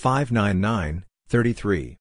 [0.00, 1.98] 599, 33.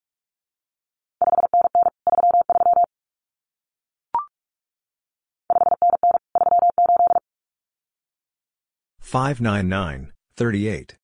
[9.02, 10.96] 599, 38.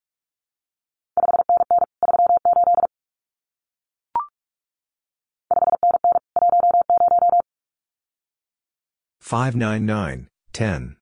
[9.19, 10.95] 599, 10.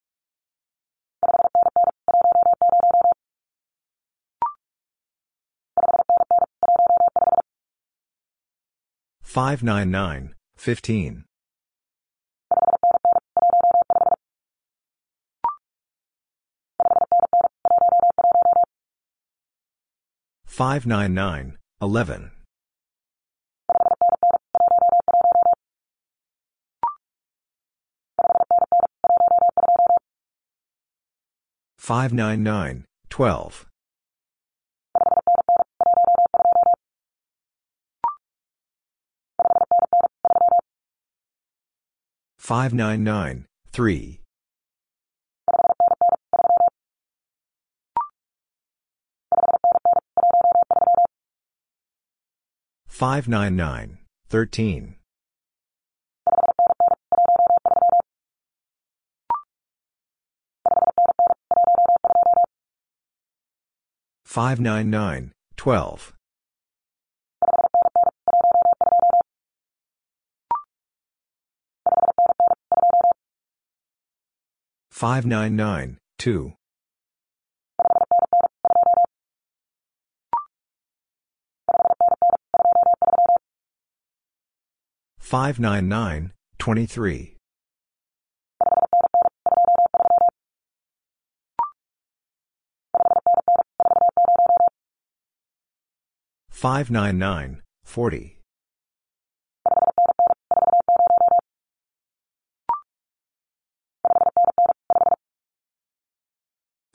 [9.34, 11.26] 599, 15.
[20.46, 22.32] 599, 11.
[31.80, 33.73] 599, 12.
[42.44, 44.20] 599, 3.
[52.90, 53.98] 599,
[54.30, 54.96] 13.
[64.26, 66.14] 599, 12.
[74.94, 76.54] 599, 2.
[85.20, 87.36] 599, 23.
[96.52, 98.43] 599, 40.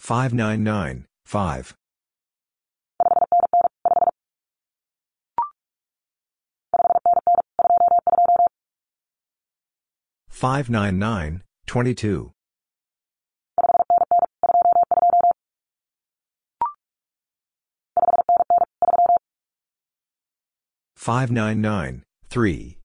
[0.09, 1.75] 599, 5.
[10.31, 12.33] 599, 22.
[20.97, 22.79] 599, 3.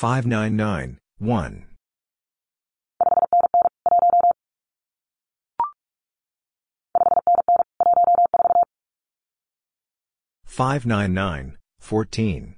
[0.00, 1.66] 599, 1.
[10.46, 12.56] 599, 14.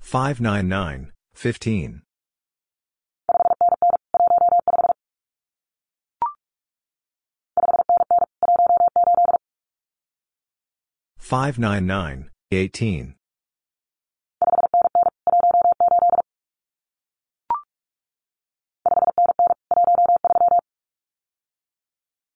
[0.00, 2.02] 599, 15.
[11.24, 13.14] 599, 18.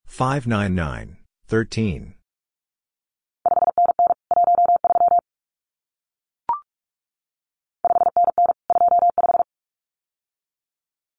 [0.07, 1.17] 599,
[1.47, 2.15] 13.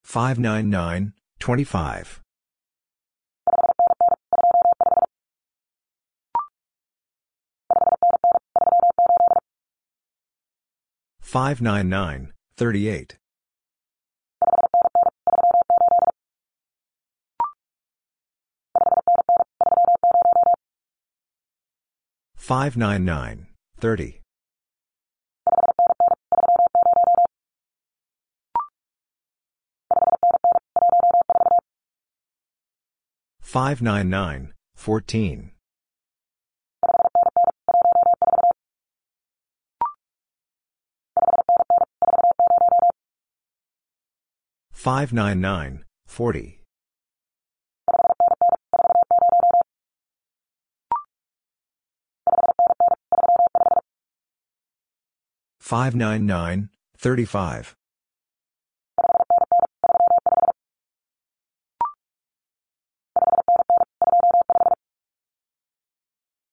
[0.02, 2.20] 599, 25.
[11.30, 13.16] 599, 38.
[22.34, 23.46] 599,
[23.78, 24.20] 30.
[33.40, 35.52] 599, 14.
[44.82, 46.58] 599, 40.
[55.60, 57.74] 599, 35.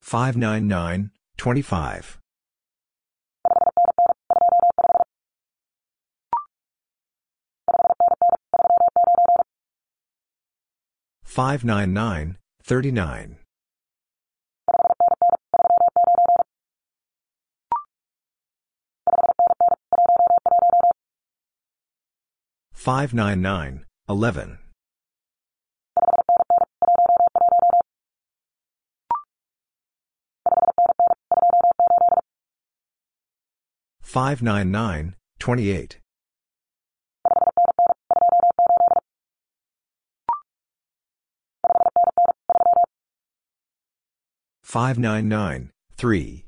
[0.01, 2.19] 599, 25.
[11.27, 13.38] 599, 39.
[22.71, 24.59] Five nine nine eleven
[34.01, 36.00] five nine nine twenty eight
[44.67, 46.45] 599, 3.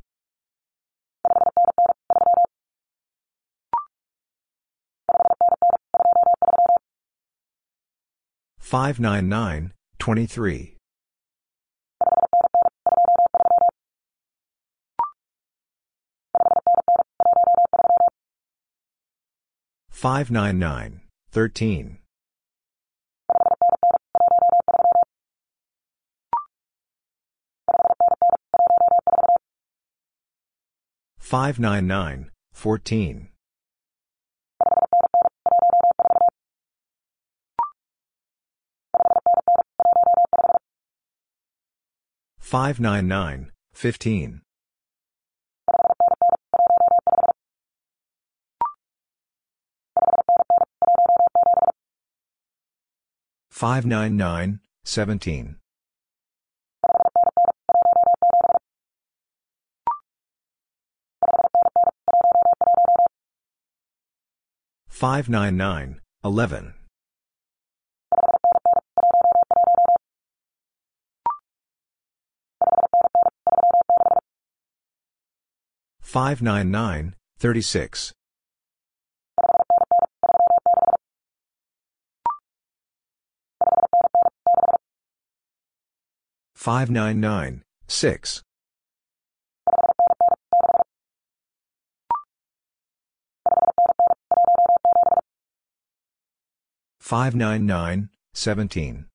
[8.60, 10.76] 599, 23.
[19.94, 21.02] 599,
[21.32, 22.00] 13.
[31.30, 33.28] 599, 14.
[42.40, 44.42] 599, 15.
[53.52, 55.56] 599, 17.
[65.00, 66.74] 599, 11.
[76.02, 78.12] 599, 36.
[86.56, 88.42] 599, 6.
[97.10, 99.08] 599, 17.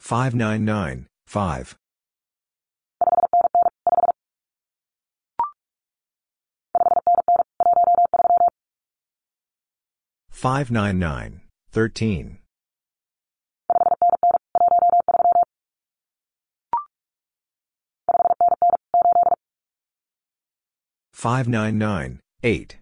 [0.00, 1.76] 599, 5.
[10.30, 11.40] 599,
[11.72, 12.38] 13.
[21.18, 22.76] 599, 8.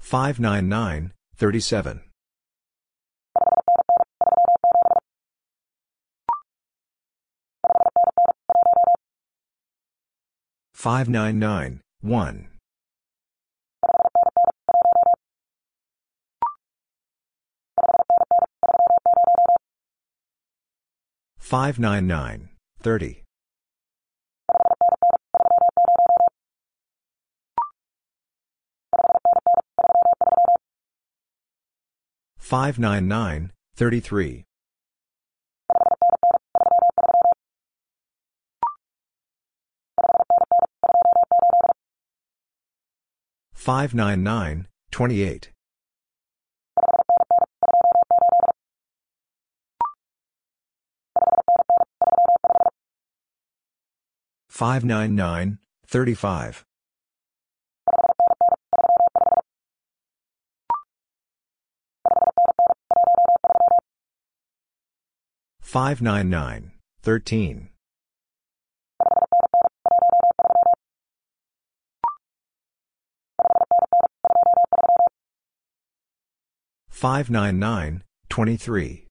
[0.00, 2.00] 599, 37.
[10.72, 12.55] 599, 1.
[21.48, 22.48] 599,
[22.82, 23.22] 30.
[32.40, 34.44] 599, 33.
[43.54, 45.55] 599, 28.
[54.56, 56.64] 599, 35.
[65.60, 66.72] 599,
[67.02, 67.68] 13.
[76.88, 79.05] 599, 23.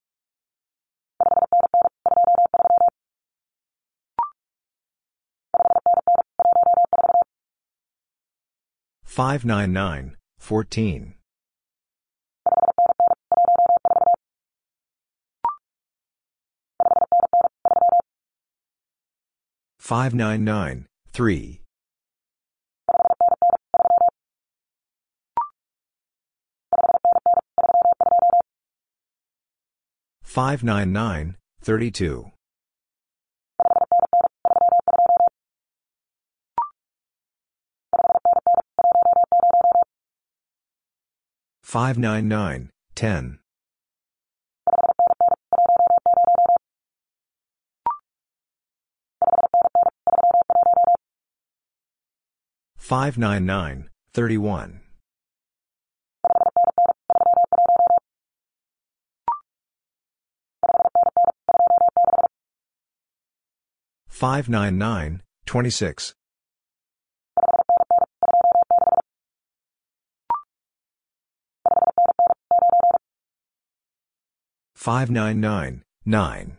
[9.15, 11.13] 599, 14.
[19.79, 21.61] 599, 3.
[30.25, 32.34] 599, 32.
[41.75, 43.39] 599, 10.
[52.77, 54.79] Five nine nine thirty one
[64.07, 66.15] five nine nine twenty six
[74.85, 76.57] 599, 9.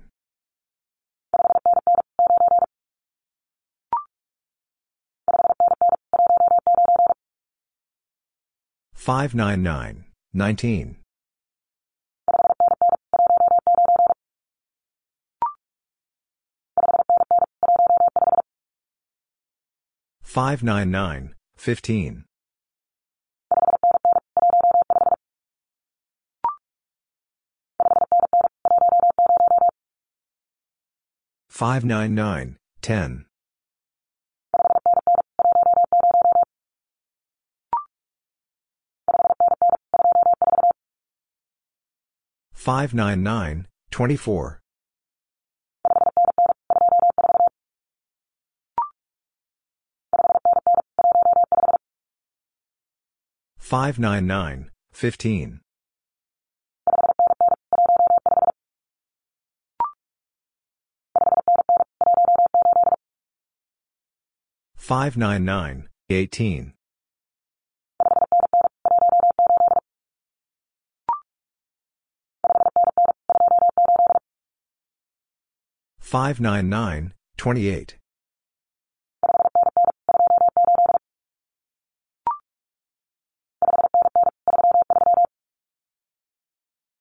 [8.97, 10.05] 599,
[10.35, 10.97] 19.
[20.25, 22.25] 599, 15.
[31.57, 33.25] 599, 10.
[42.53, 44.61] 599, 24.
[53.59, 55.61] 599, 15.
[64.87, 66.73] 599, 18.
[75.99, 77.97] 599, 28.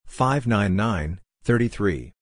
[0.07, 2.14] 599, 33.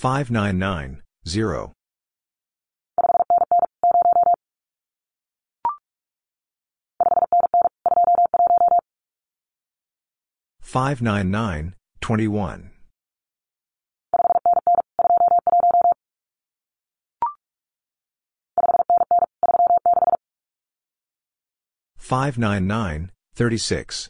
[0.00, 1.72] 599, 0.
[10.62, 12.70] 599, 21.
[21.98, 24.08] 599, 36.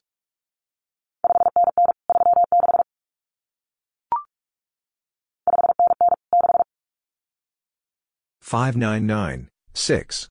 [8.51, 10.29] 599, 6.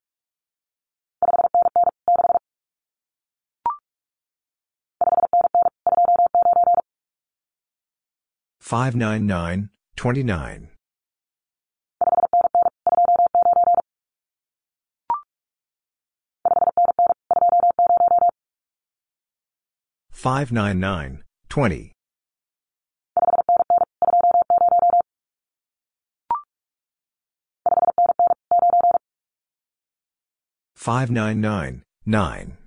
[8.60, 10.68] 599, 29.
[20.12, 21.94] 599, 20.
[30.80, 32.58] 599, 9.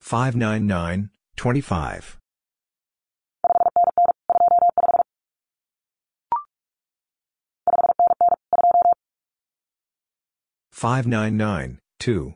[0.00, 2.18] 599, 25.
[10.72, 12.34] 599, 2.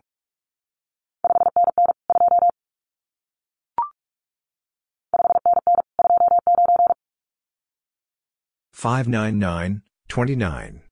[8.78, 10.82] 599, 29.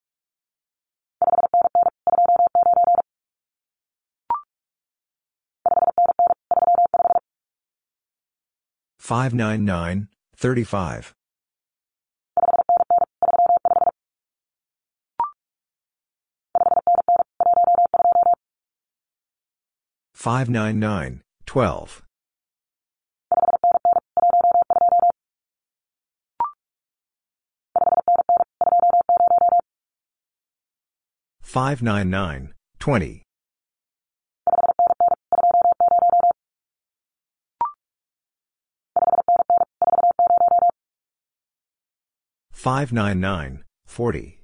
[8.99, 11.15] 599, 35.
[20.13, 22.06] 599, 12.
[31.47, 33.23] 599, 20.
[42.53, 44.41] 599, 40.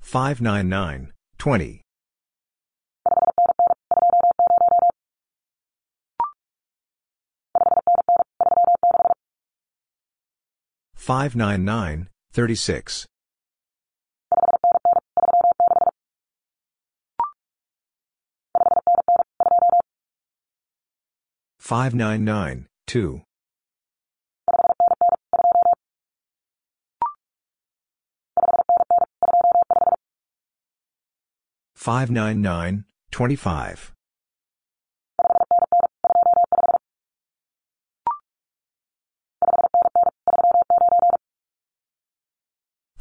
[0.00, 1.83] 599, 20.
[11.04, 13.06] 599, 36.
[21.58, 23.22] 599, 2.
[31.76, 33.93] 599, 25.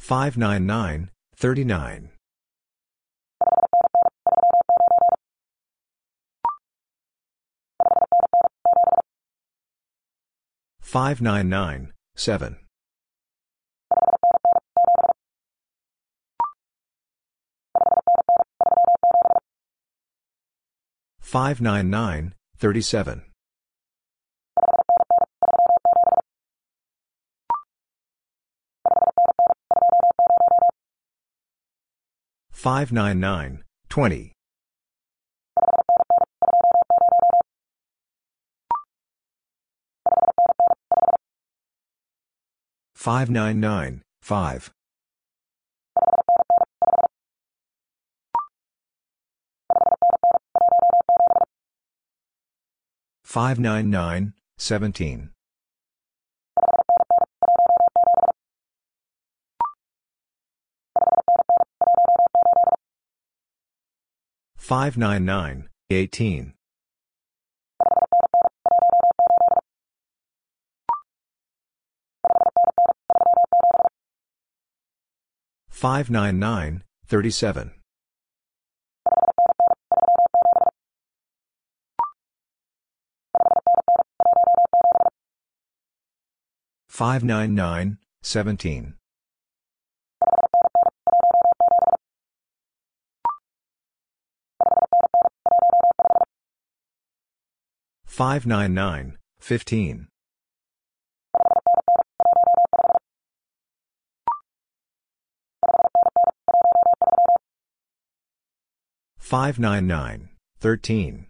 [0.03, 1.07] 599,
[1.37, 2.09] 39.
[10.81, 12.57] 599, 7.
[21.21, 23.32] 599, 37.
[32.63, 34.31] 599, 20.
[42.95, 44.71] 599, 5.
[53.25, 55.29] 599, 17.
[64.63, 66.53] 599, 18.
[75.69, 77.71] 599, 37.
[86.87, 88.93] 599, 17.
[98.15, 100.07] 599, 15.
[109.17, 111.25] 599, 13.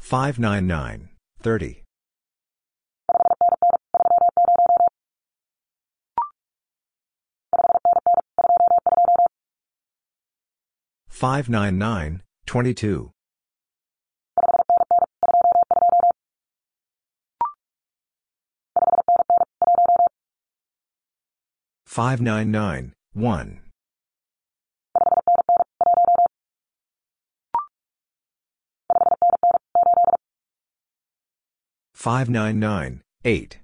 [0.00, 1.08] 599,
[1.40, 1.83] 30.
[11.14, 13.12] 599, 22.
[21.86, 23.60] 599, 1.
[31.94, 33.63] 599, 8.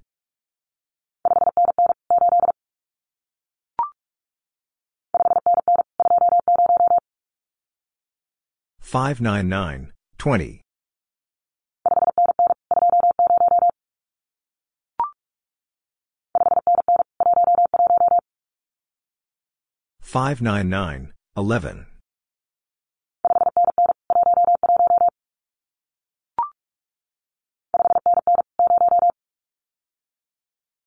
[8.91, 10.61] 599, 20.
[20.01, 21.85] 599, 11.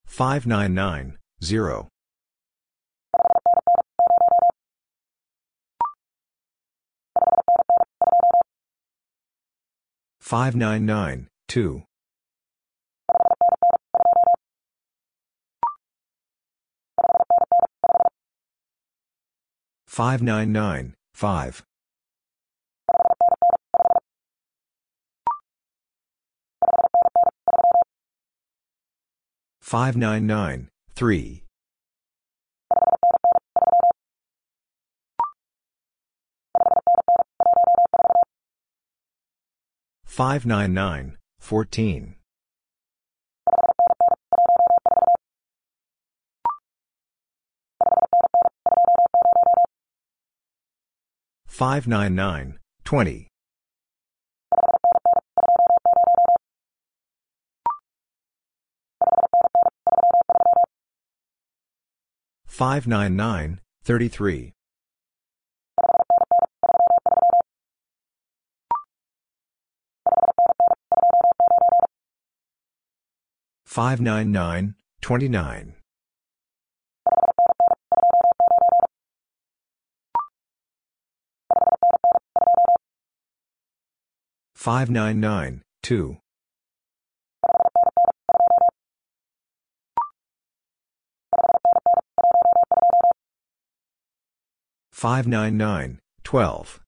[0.06, 1.88] 599, 0.
[10.34, 11.84] 599, 2.
[19.86, 21.62] 599, 5.
[29.62, 31.43] 599, 3.
[40.14, 42.14] 599, 14.
[51.48, 53.28] 599, 20.
[62.46, 64.52] 599, 33.
[73.74, 75.74] 599, 29.
[84.54, 86.16] 599, 2.
[94.92, 96.83] 599, 12.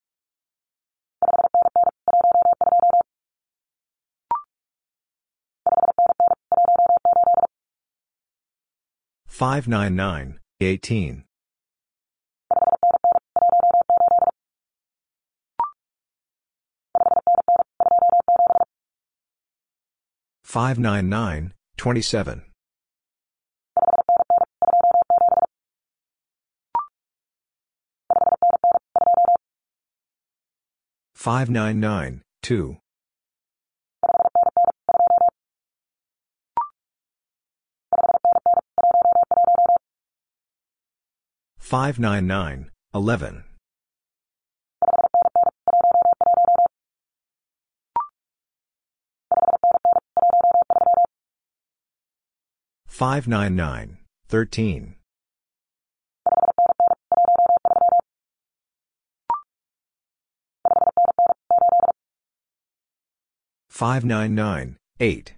[9.37, 11.23] 599, 18.
[20.43, 22.41] 599, 27.
[31.13, 32.77] 599, 2.
[41.69, 43.43] 599, 11.
[52.87, 53.97] 599,
[54.29, 54.95] 13.
[63.69, 65.33] 599, 8.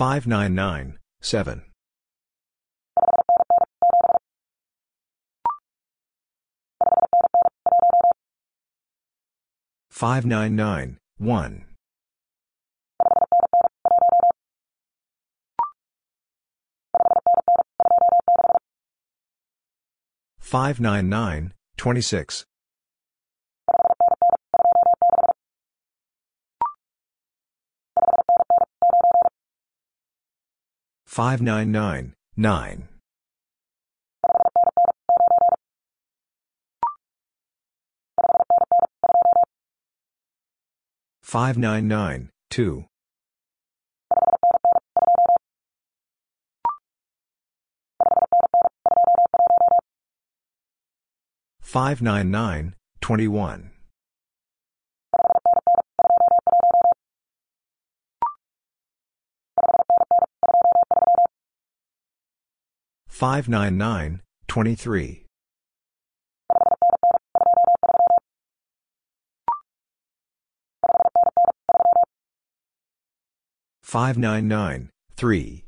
[0.00, 1.62] 599, 7.
[9.90, 11.66] 599, 1.
[20.40, 22.49] 599, 26.
[31.10, 32.88] 599, 9.
[41.20, 42.84] 599, 2.
[51.60, 53.79] 599, 21.
[63.20, 65.26] 599, 23.
[73.82, 75.64] 599, 3.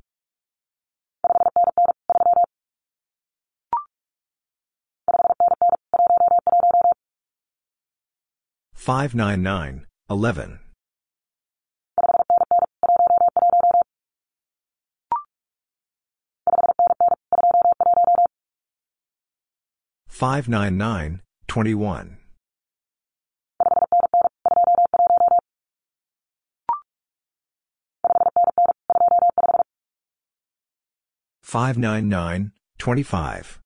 [8.74, 10.61] 599, 11.
[20.22, 22.16] 599, 21.
[31.42, 33.58] 599, 25.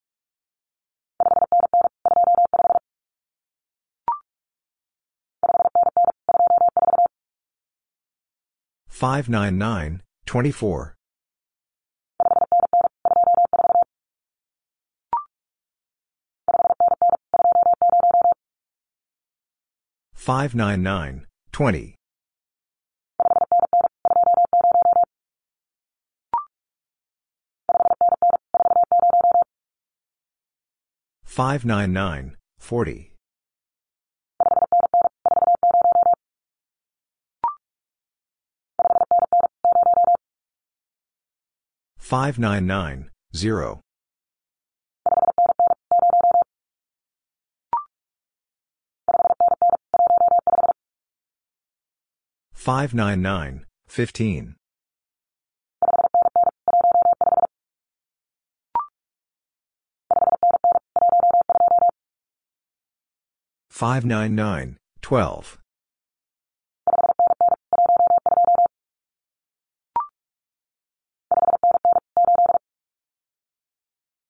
[8.88, 10.95] 599, 24.
[20.26, 21.94] 599, 20.
[31.26, 33.12] 599, 40.
[42.00, 43.85] 599, 0.
[52.66, 54.56] 599, 15.
[63.70, 65.58] 599, 12.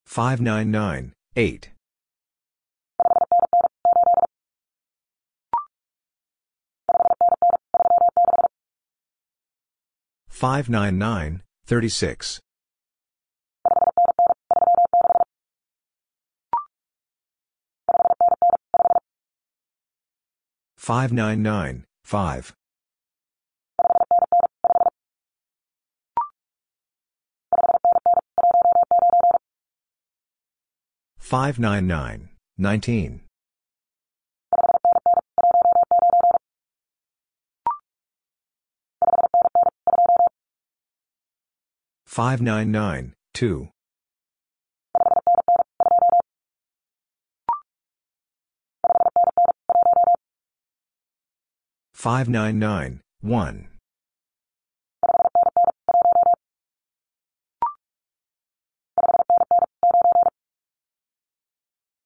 [0.05, 1.76] 599, 8.
[10.37, 12.41] 599, 36.
[20.77, 22.53] 599, 5.
[31.19, 33.26] 599, 19.
[42.17, 43.69] 599, 2.
[51.93, 53.69] 599, 1.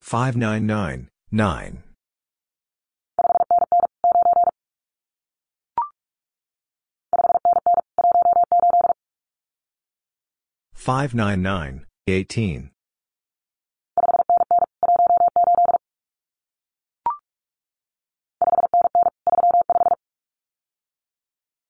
[0.00, 1.89] 599, 9.
[10.90, 12.70] 599, 18.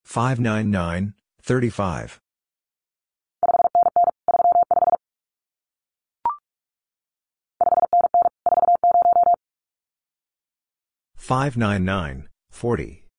[0.07, 2.19] 599, 35.
[11.19, 13.10] 599, 40.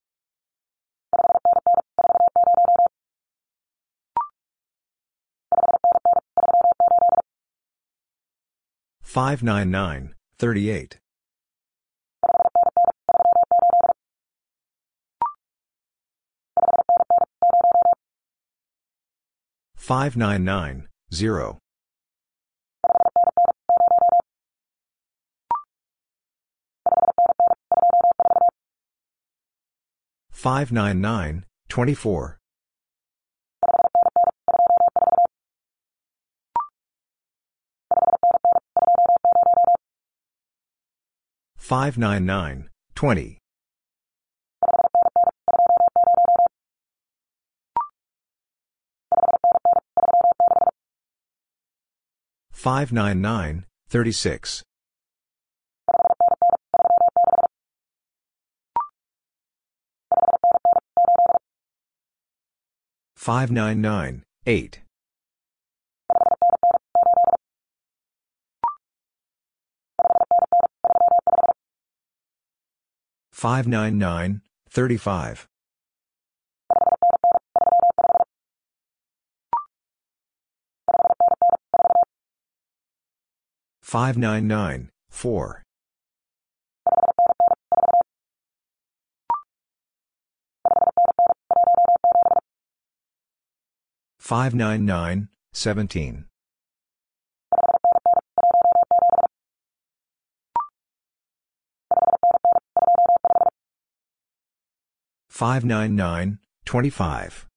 [9.14, 10.98] 599, 38.
[19.76, 21.60] 599, 0.
[30.32, 32.41] 599, 24.
[41.62, 43.38] 599, 20.
[52.52, 54.64] 599, 36.
[63.16, 64.80] 599, 8.
[73.42, 75.48] 599, 35.
[83.82, 85.64] 599, 4.
[94.20, 96.31] 599, 17.
[105.42, 107.48] 599, 25.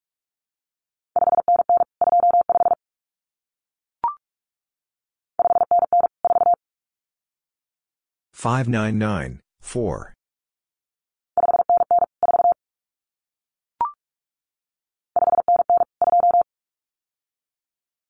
[8.33, 10.15] 599, 4.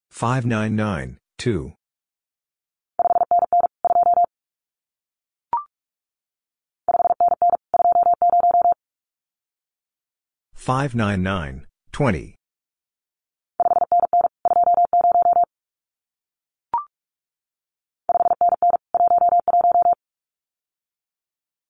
[0.09, 1.73] 599, 2.
[10.65, 12.37] 599, 20.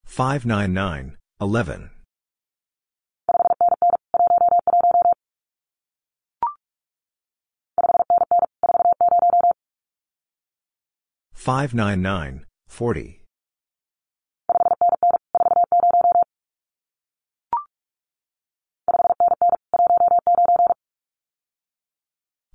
[0.07, 1.91] 599, 11.
[11.35, 13.24] 599, 40.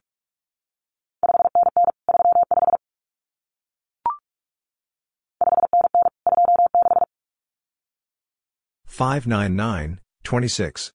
[9.00, 10.92] 599, 26.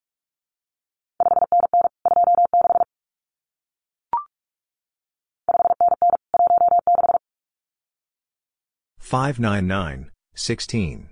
[8.99, 11.09] 599, 16.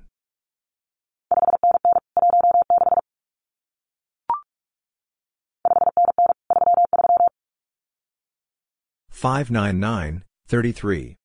[9.09, 11.15] 599, 33.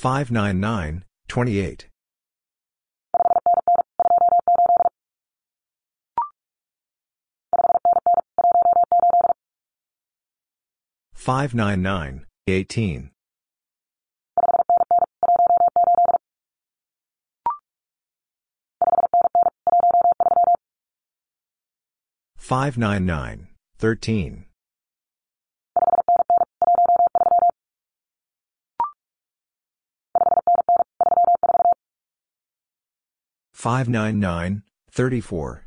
[0.00, 1.88] 599, 28.
[11.16, 13.10] 599, 18.
[22.38, 23.48] 599,
[23.80, 24.44] 13.
[33.58, 35.66] 599, 34.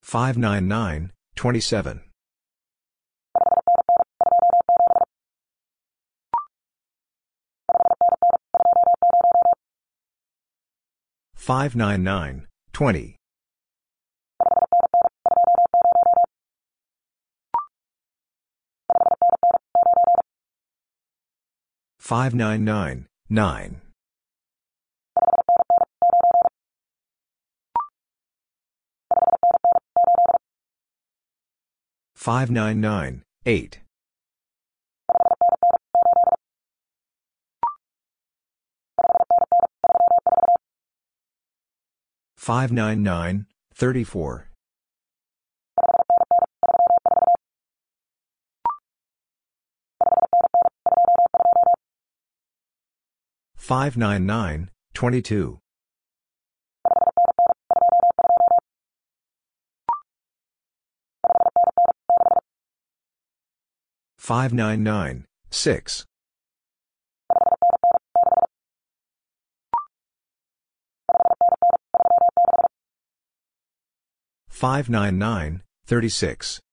[0.00, 2.02] 599, 27.
[11.34, 13.16] 599, 20.
[22.04, 23.80] 599, 9.
[32.14, 33.80] 599, 8.
[42.36, 44.53] 599, 34.
[53.66, 55.58] 599, 22.
[64.18, 66.04] 599, 6.
[74.50, 76.63] 599, 36.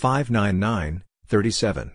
[0.00, 1.90] 599, 37.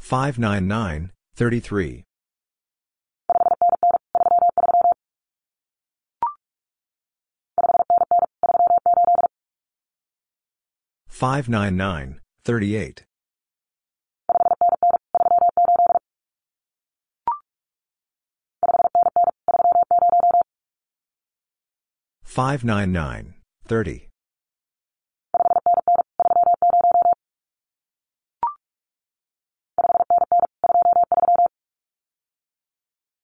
[0.00, 2.04] 599, 33.
[11.06, 13.07] 599, 38.
[22.38, 23.34] 599,
[23.66, 24.08] 30.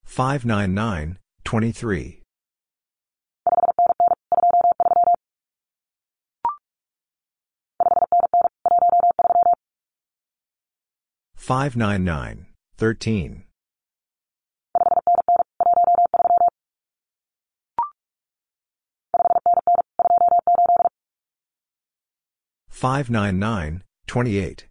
[0.05, 2.23] 599, 23.
[11.37, 12.47] 599,
[12.77, 13.45] 13.
[22.85, 24.67] 599, 28.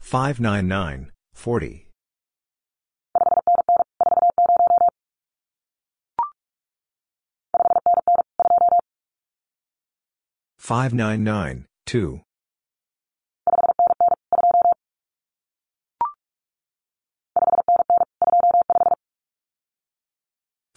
[0.00, 1.86] 599, 40.
[10.58, 12.25] 599, 2.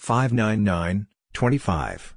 [0.10, 2.16] 599, 25.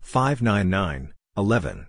[0.00, 1.86] 599, 11.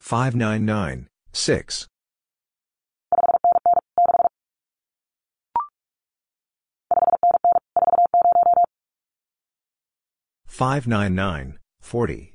[0.00, 1.91] 599, 6.
[10.52, 12.34] 599, 40.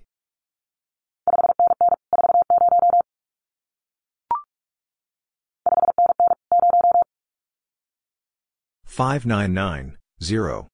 [8.88, 10.68] 599, 0.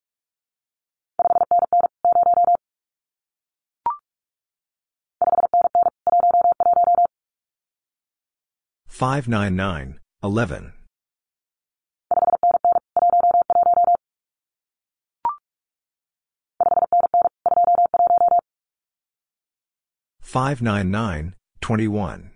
[8.87, 10.82] 599, 11.
[20.33, 22.31] 599, 21.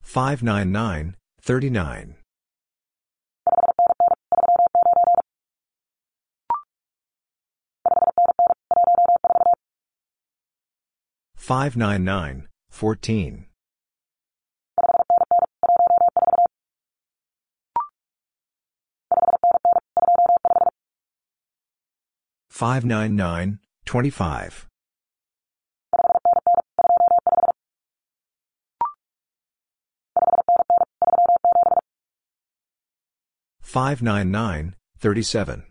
[0.00, 2.14] Five nine nine thirty nine
[11.34, 13.46] five nine nine fourteen
[22.62, 24.68] 599, 25.
[33.62, 35.64] 599, 37.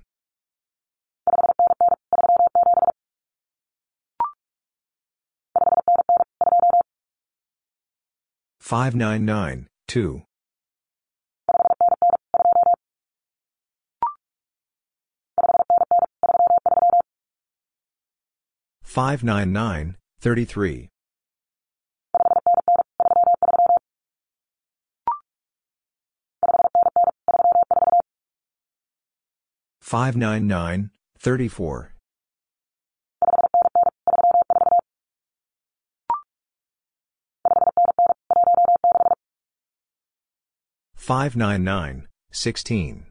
[8.59, 10.23] 599, 2.
[18.93, 20.89] 599, 33.
[29.79, 31.93] 599, 34.
[40.97, 43.10] 599, 16.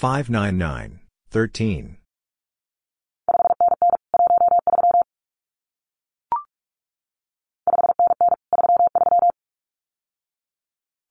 [0.00, 1.98] 599, 13.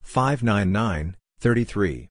[0.02, 2.08] 599, 6.
[2.08, 2.08] 599, 13.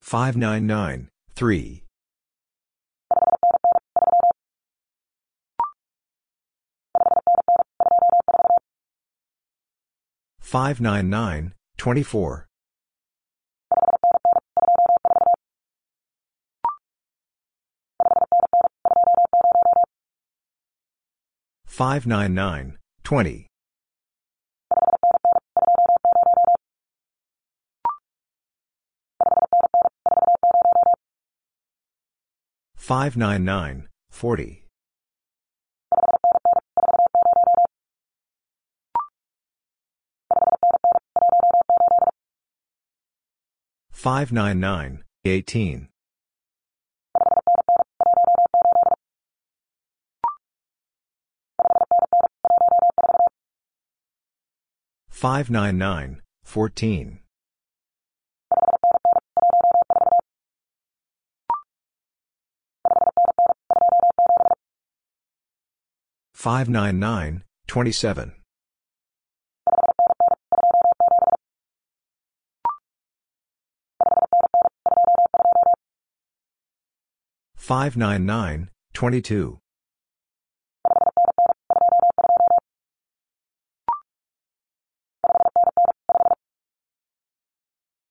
[0.00, 1.89] 599, 3.
[10.50, 12.48] 599, 24.
[21.68, 23.46] 599, 20.
[32.76, 34.69] 599, 40.
[44.02, 45.88] 599, 18.
[55.10, 57.18] 599, 14.
[66.32, 68.39] 599, 27.
[77.70, 79.60] 599, 22.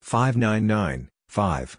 [0.02, 1.78] 599, 5.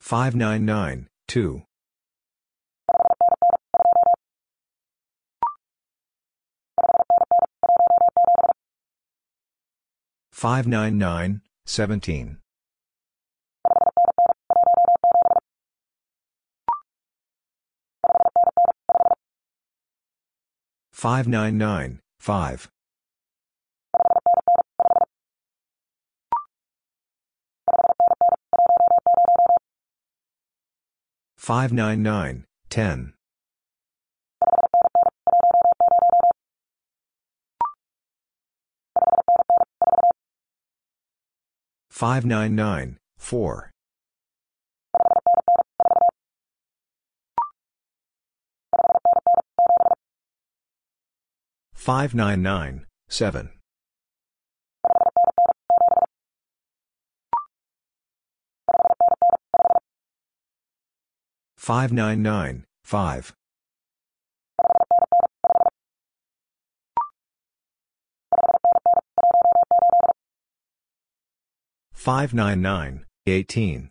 [0.00, 1.62] 599, 2.
[10.38, 12.38] 599, 17.
[20.92, 22.68] 599, 5.
[31.36, 33.17] 599, 10.
[41.98, 43.72] 599, 4.
[51.74, 53.50] 599, 7.
[61.56, 63.34] 599, 5.
[72.08, 73.90] 599, 18.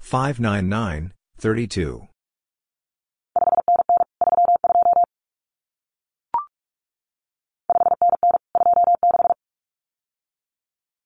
[0.00, 2.08] 599, 32.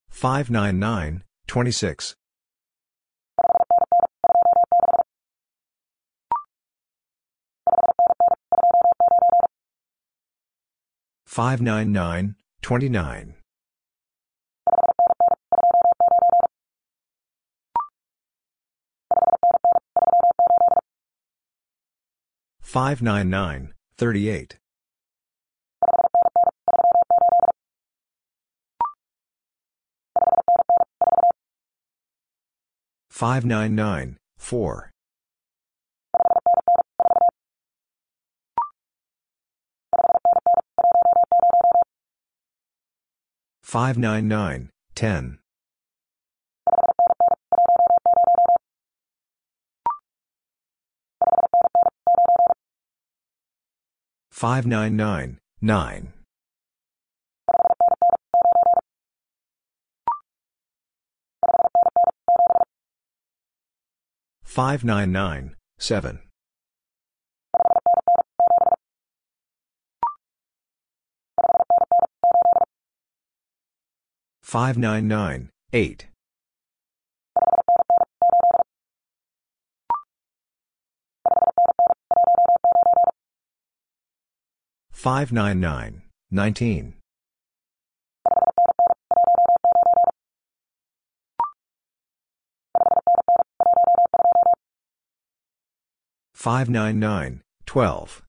[0.09, 2.20] 599, 26.
[11.31, 13.35] 599, 29.
[22.61, 24.57] 599, 38.
[33.09, 34.90] 599, 4.
[43.71, 45.39] 599, 10.
[54.29, 56.13] 599, 9.
[64.43, 66.30] 599, 7.
[74.51, 76.07] 599, 8.
[84.91, 86.93] 599, 19.
[96.35, 98.21] 599, 12.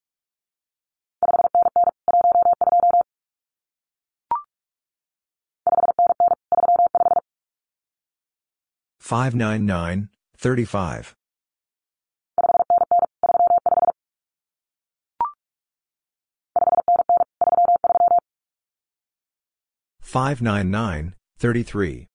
[9.12, 10.08] 599,
[10.38, 11.14] 35.
[20.00, 22.06] 599, 33.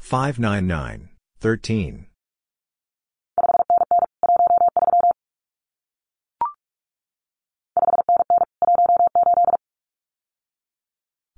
[0.00, 2.06] 599, 13.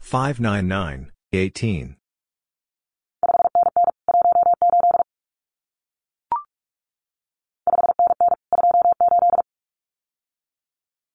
[0.07, 1.97] 599, 18.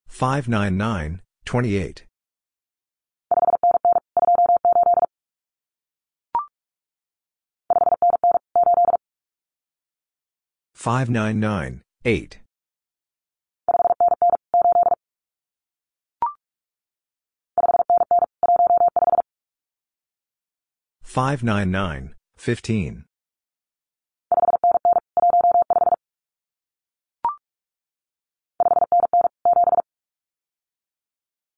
[0.09, 2.03] 599, 28.
[10.75, 12.39] 599, 8.
[21.13, 23.03] 599, 15.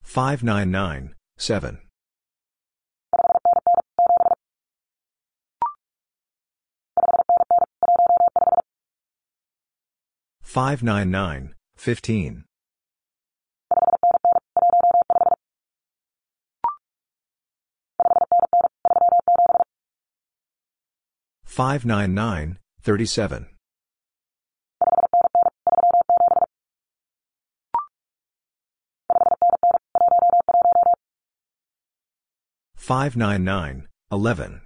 [0.02, 1.78] 599, 7.
[10.42, 12.46] 599, 15.
[21.56, 23.46] 599, 37.
[32.76, 34.62] 599, 11.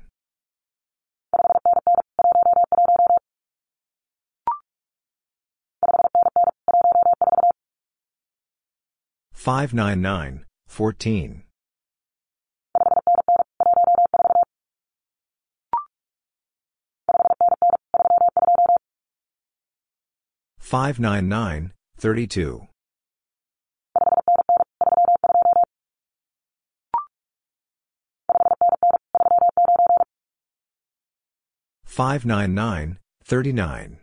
[9.33, 11.46] 599, 14.
[20.69, 22.67] 599, 32.
[31.85, 33.97] 599, 39.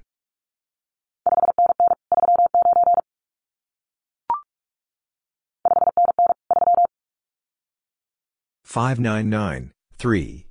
[8.64, 10.46] 599, 3.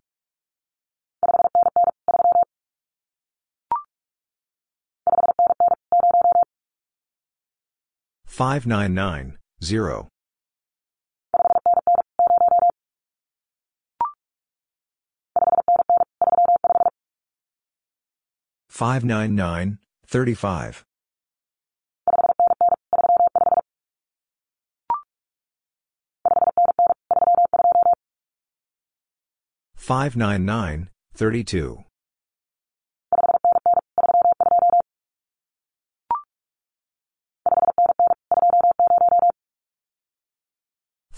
[8.34, 10.10] 599, 0.
[18.70, 19.78] 599,
[20.08, 20.84] 35.
[29.78, 31.84] 599, 32.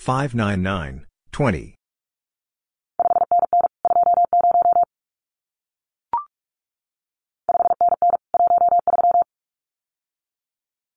[0.06, 1.76] 599, 20.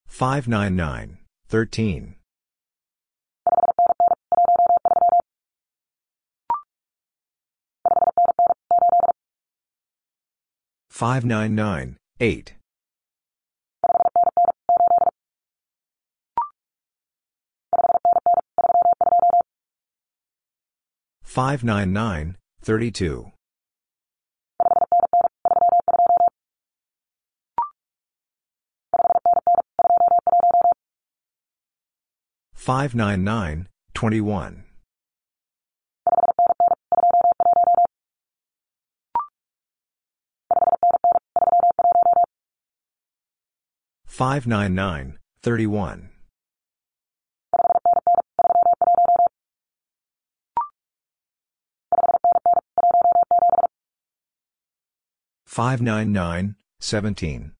[0.08, 2.16] 599, 13.
[10.90, 12.54] 599, 8.
[21.38, 23.30] 599, 32.
[32.56, 34.64] 599, 21.
[44.08, 46.08] 599, 31.
[55.58, 57.52] 599, 17.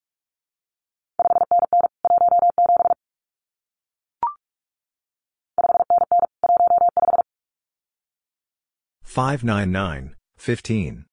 [9.02, 11.06] 599, 15.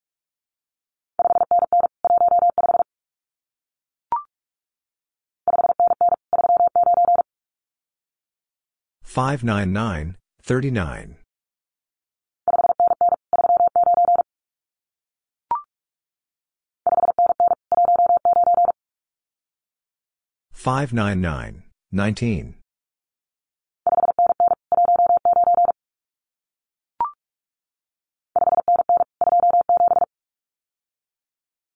[9.04, 11.25] 599, 39.
[20.66, 21.62] 599,
[21.92, 22.56] 19.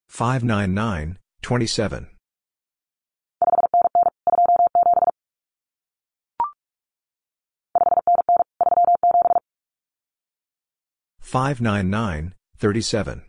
[0.10, 2.08] 599, 27.
[11.22, 13.29] 599, 37.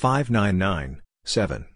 [0.00, 1.66] 599, 7.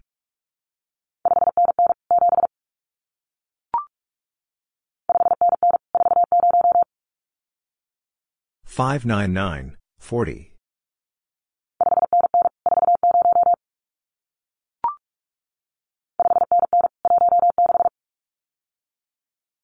[8.65, 10.51] 599, 14.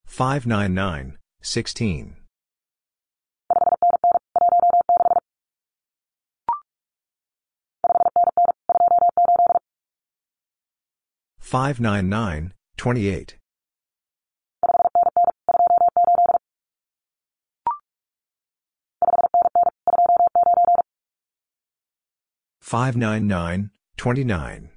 [0.06, 1.18] 599, 7.
[1.18, 1.18] 599, 40.
[1.18, 2.21] 599, 16.
[11.52, 13.36] 599, 28.
[22.62, 24.70] 599, 29.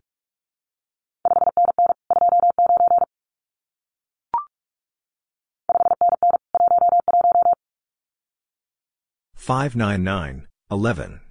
[9.37, 11.24] 599, 11.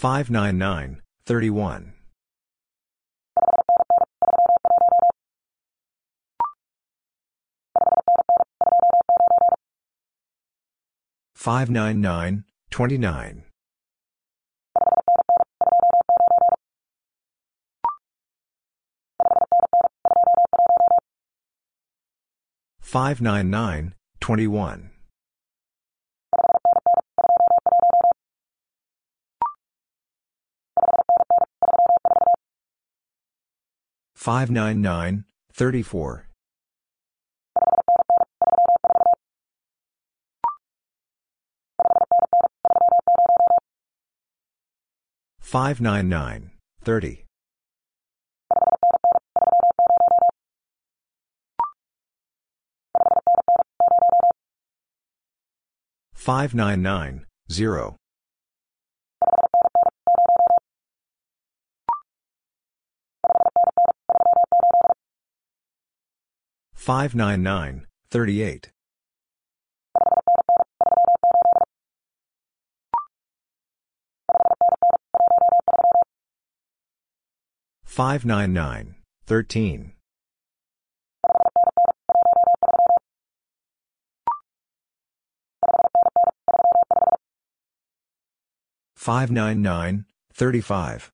[0.00, 1.92] 599, 31.
[11.34, 13.44] 599, 29.
[22.80, 24.90] 599, 21.
[34.20, 36.28] 599, 34.
[45.40, 46.50] 599,
[46.84, 47.24] 30.
[56.14, 57.99] 599, 0.
[66.80, 68.70] 599, 38.
[77.84, 78.94] 599,
[79.26, 79.92] 13.
[88.96, 91.10] 599, 35.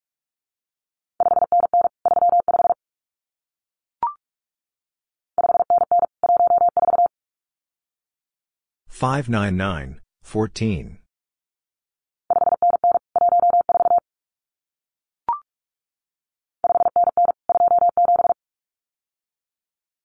[8.99, 10.99] 599, 14.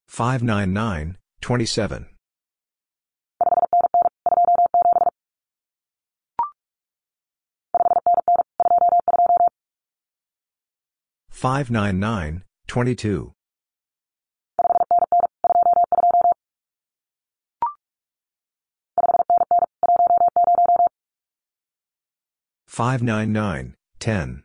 [0.09, 2.07] 599, 27.
[11.31, 13.31] 599, 22.
[22.71, 24.43] 599, 10.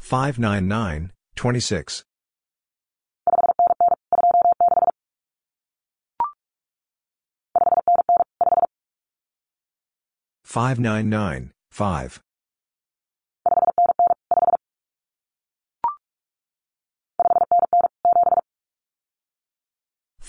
[0.00, 2.02] 599, 26.
[10.42, 12.20] 599, 5.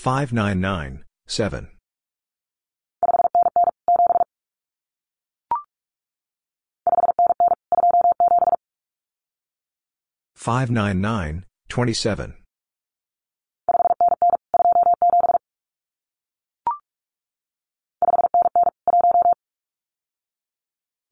[0.02, 1.68] 599, 7.
[10.34, 12.34] 599, 27.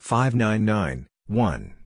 [0.00, 1.77] 599, 1.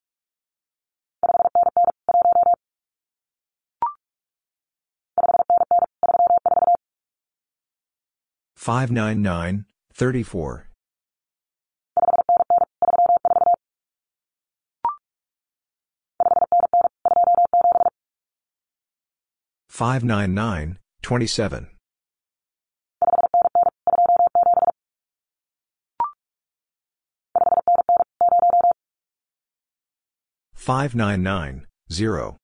[8.63, 10.69] 599, 34.
[19.69, 21.67] 599, 27.
[30.55, 32.42] 599, 0.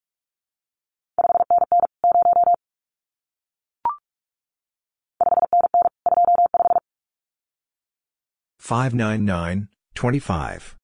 [8.68, 10.76] 599, 25.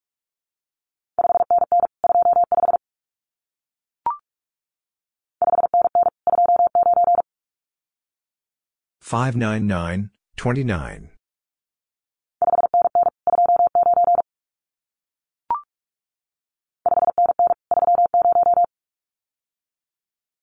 [9.03, 11.11] 599, 29.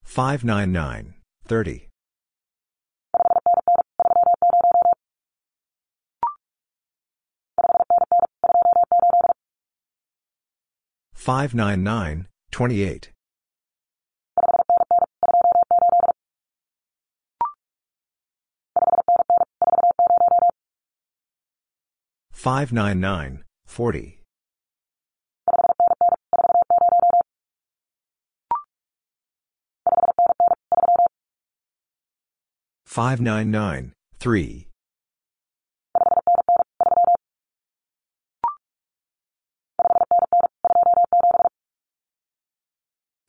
[0.06, 1.16] 599,
[1.48, 1.91] 30.
[11.24, 13.12] 599, 28.
[22.34, 24.20] 599, 40.
[32.88, 34.71] 599, 3.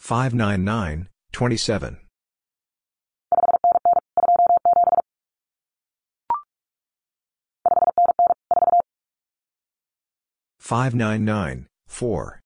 [0.03, 1.96] 599, 27.
[10.59, 12.40] 599, 4.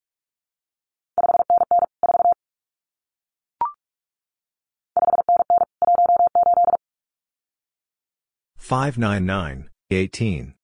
[8.59, 10.55] 599, 18.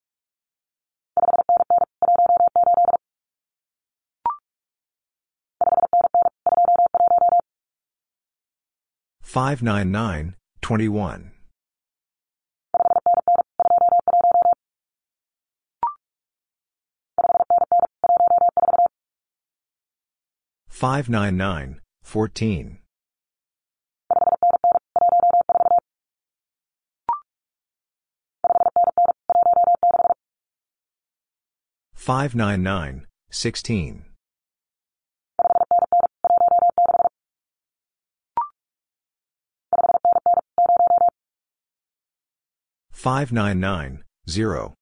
[9.32, 11.30] 599, 21.
[20.68, 22.80] Five nine nine fourteen
[31.94, 34.11] five nine nine sixteen
[43.02, 44.74] 599, 0.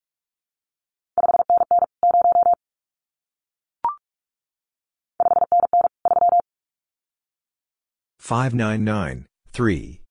[8.18, 10.02] 599, 3.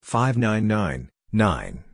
[0.00, 1.89] 599, 9.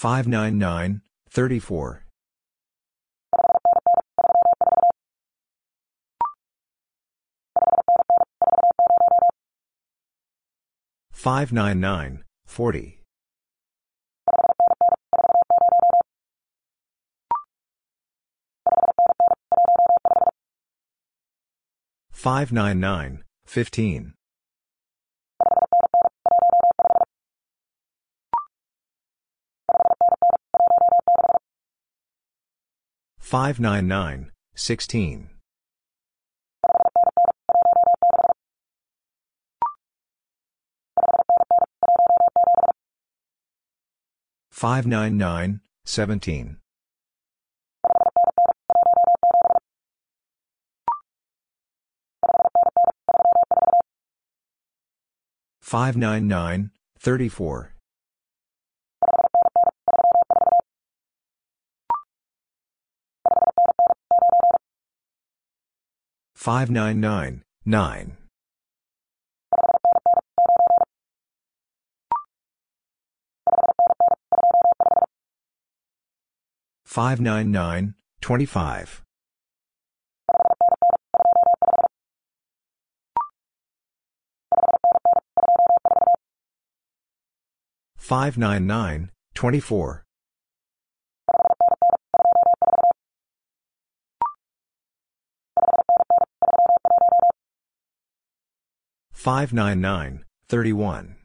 [0.00, 2.06] 599, 34.
[11.12, 13.02] 599, 40.
[22.10, 24.14] 599, 15.
[33.30, 35.28] 599, 16.
[44.50, 46.56] 599, 17.
[55.62, 57.79] 599, 34.
[66.40, 68.16] 599, 9.
[76.86, 79.02] 599, 25.
[87.98, 90.04] 599, 24.
[99.22, 101.16] 599, 31.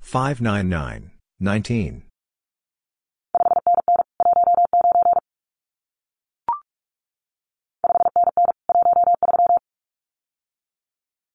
[0.00, 2.02] 599, 19.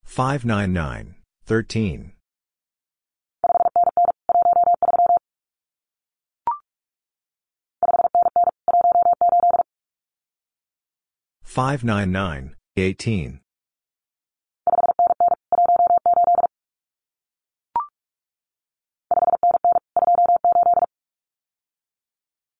[0.04, 1.16] 599,
[1.46, 2.14] 13.
[11.54, 13.42] 599, 18.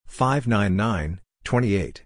[0.10, 2.04] 599, 28.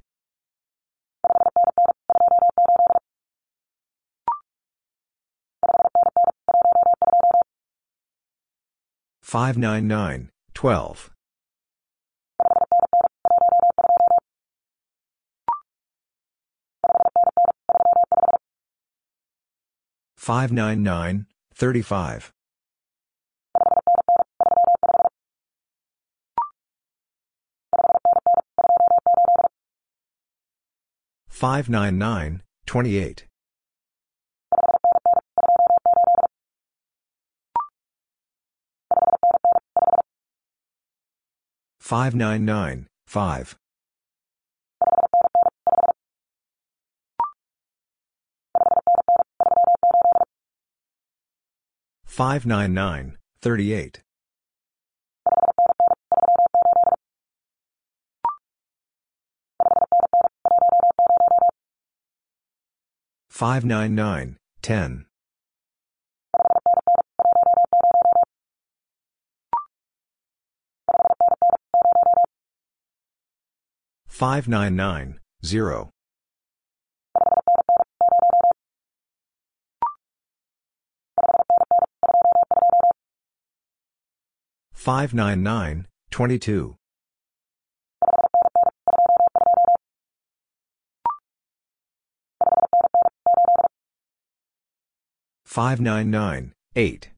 [9.23, 11.14] 599, 12.
[20.25, 22.31] 599, 35.
[31.29, 33.27] 599, 28.
[41.79, 43.55] 599, 5.
[52.15, 54.01] 599, 38.
[63.29, 65.05] 599, 10.
[74.07, 75.94] 599, 0.
[84.85, 86.75] 599, 22.
[95.43, 97.09] Five nine nine eight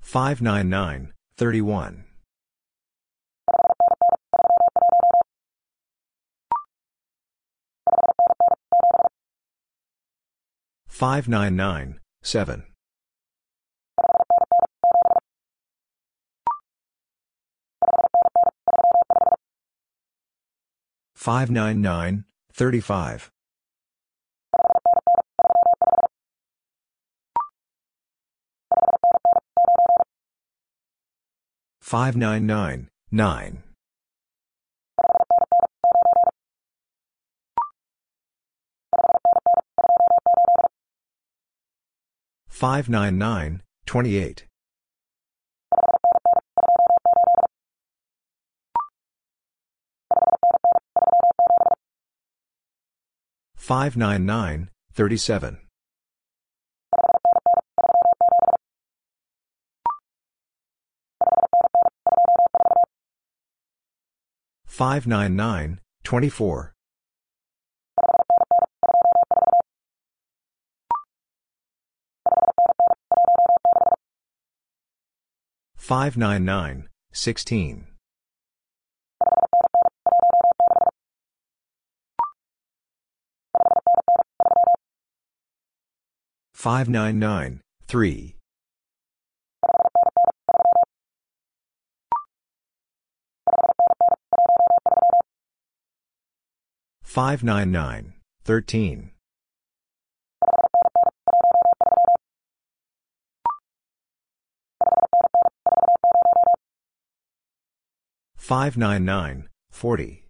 [0.00, 2.04] five nine nine thirty one
[10.92, 12.22] 599, 8.
[12.22, 12.22] 599, 31.
[12.22, 12.62] 599, 7.
[21.80, 23.30] 599, 35.
[31.80, 33.71] 599, 9.
[42.62, 44.46] 599, 28.
[53.56, 55.58] 599, 37.
[64.68, 66.72] 599, 24.
[75.82, 77.86] 599, 16.
[86.54, 88.36] 599, 3.
[97.02, 98.14] 599,
[98.44, 99.10] 13.
[108.42, 110.24] 599, 40.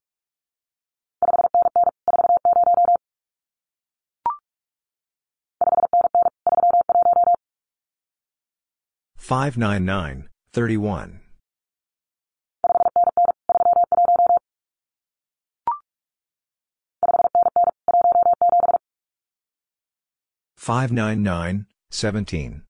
[9.17, 11.21] 599, 31.
[20.59, 22.63] 599, 17.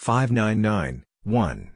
[0.00, 1.72] 599, 1.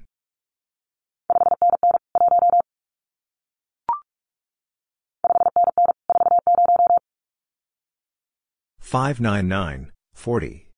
[8.81, 10.71] 599, 40.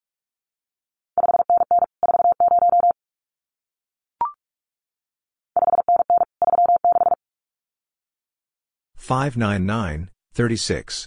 [8.97, 11.07] 599, 36.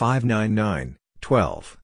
[0.00, 1.76] 599, 12.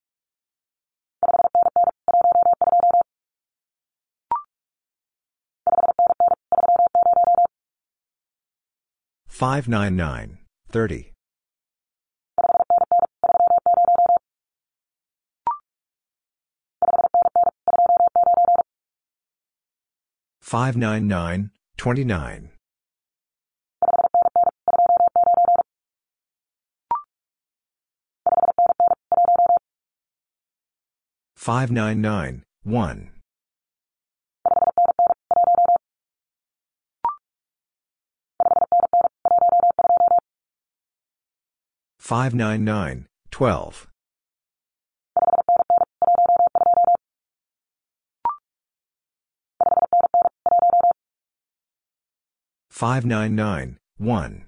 [9.28, 10.38] 599,
[10.70, 11.12] 30.
[20.40, 22.55] 599, 29.
[31.46, 33.10] 599, 1.
[42.00, 43.86] 599, 12.
[52.70, 54.45] 599, 1.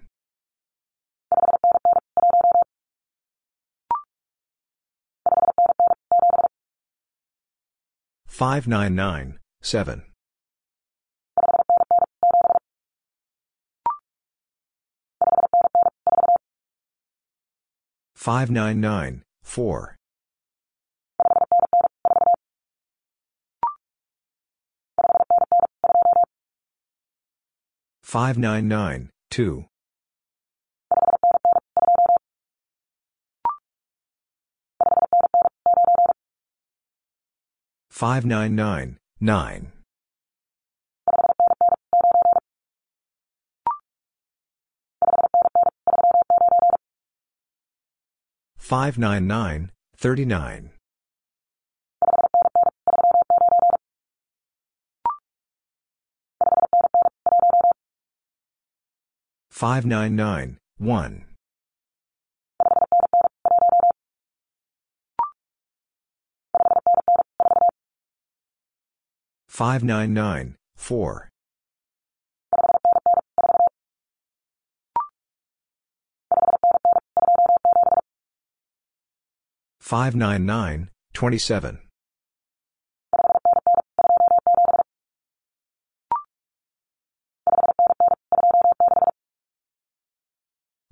[8.39, 10.05] 599, 7.
[18.15, 19.97] 599, 4.
[28.05, 29.65] 599, 2.
[37.99, 39.73] 599, 9.
[48.61, 50.71] 599, 39.
[59.51, 61.38] 599, 1.
[69.59, 71.29] 599, 4.
[79.81, 81.79] 599, 27.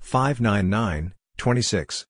[0.00, 2.06] 599, 26.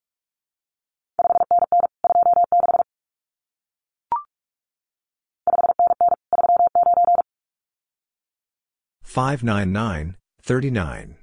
[9.17, 11.17] 599, 39.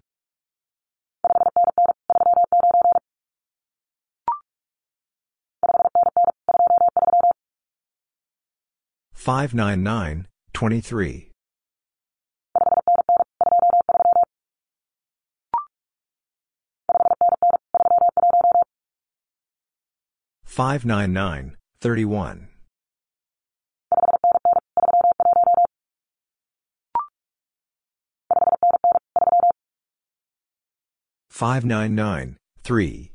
[9.14, 11.32] 599, 23.
[20.48, 22.53] 599, 31.
[31.34, 33.12] 599, 3.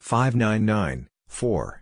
[0.00, 1.80] 599, 4.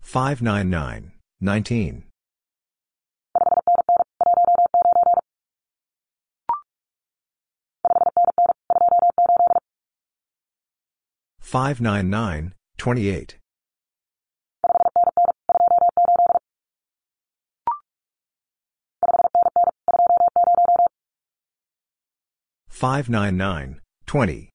[0.00, 1.12] 599,
[1.42, 2.07] 19.
[11.50, 13.38] 599, 28.
[22.68, 24.50] 599, 20.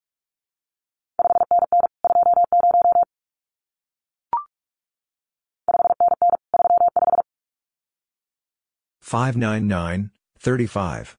[9.01, 11.17] 599, 35.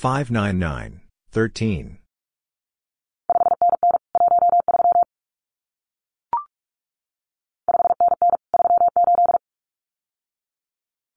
[0.00, 1.98] 599, 13.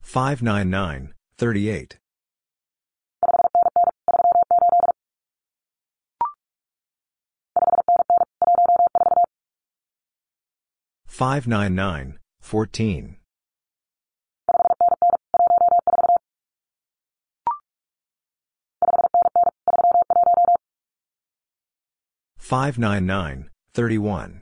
[0.02, 1.98] 599, 38.
[11.08, 13.23] 599, 14.
[22.44, 24.42] 599, 31.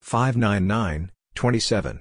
[0.00, 2.00] 599, 27.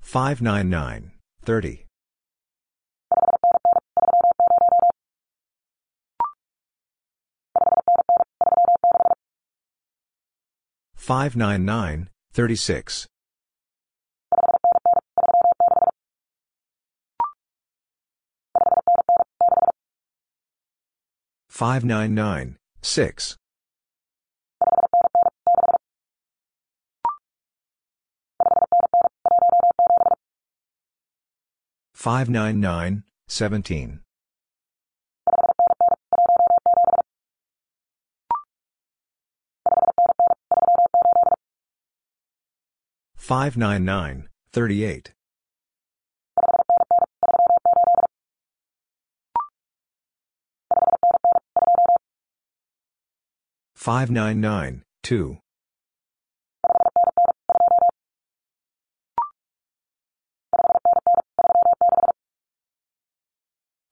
[0.00, 1.12] 599,
[1.44, 1.84] 30.
[11.04, 13.06] 599, 36.
[21.50, 23.36] 599, 6.
[31.92, 34.00] 599, 17.
[43.26, 45.14] 599, 38.
[53.76, 55.38] 599, 2.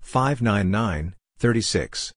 [0.02, 2.12] 599, 36.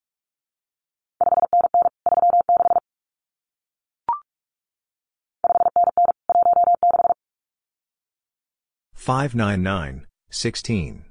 [9.06, 11.06] 599, 16.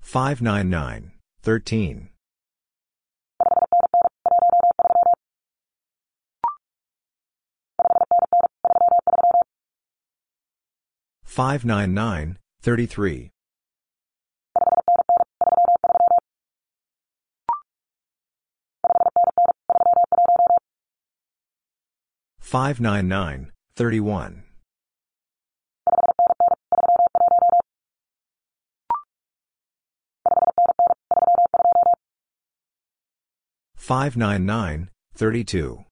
[0.00, 1.10] 599,
[1.42, 2.08] 13.
[11.24, 13.30] 599, 33.
[22.48, 24.42] 599, 31.
[33.76, 35.84] Five nine nine thirty two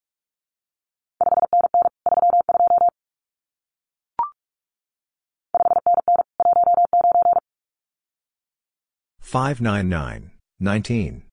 [9.21, 11.26] five nine nine nineteen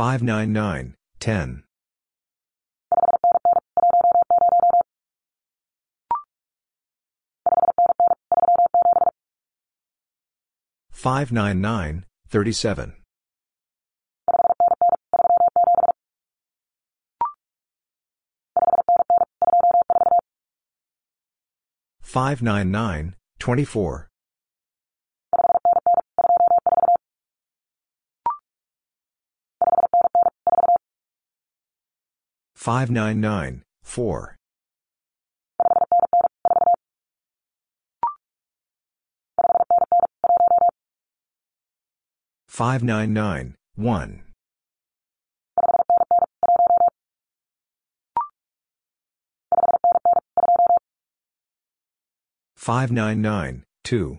[0.00, 1.62] 599, 10.
[10.90, 12.94] 599, 37.
[22.00, 24.09] 599, 24.
[32.60, 34.36] 599, 4.
[42.46, 44.22] 599, 1.
[52.56, 54.18] 599, 2.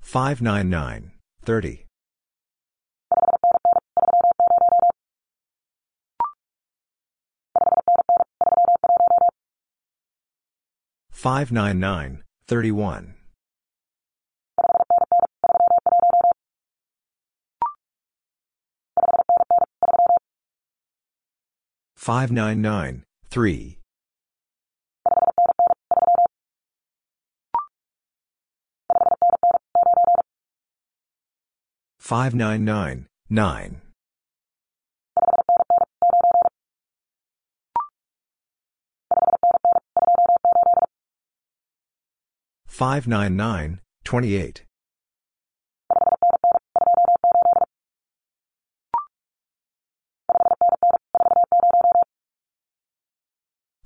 [0.01, 1.11] 599,
[1.45, 1.87] 30.
[11.11, 13.24] 599, 31.
[22.05, 23.79] 599, 3.
[31.99, 33.81] 599, 9.
[42.69, 44.65] 599, 28.